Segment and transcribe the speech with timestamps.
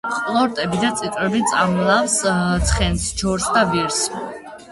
[0.11, 2.15] ყლორტები და წიწვები წამლავს
[2.71, 4.03] ცხენს, ჯორს და ვირს.